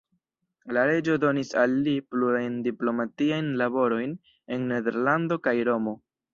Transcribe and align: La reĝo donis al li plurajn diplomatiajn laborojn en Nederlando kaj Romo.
La 0.77 0.85
reĝo 0.91 1.17
donis 1.23 1.51
al 1.65 1.75
li 1.89 1.93
plurajn 2.15 2.57
diplomatiajn 2.69 3.53
laborojn 3.65 4.19
en 4.57 4.69
Nederlando 4.75 5.43
kaj 5.49 5.59
Romo. 5.73 5.99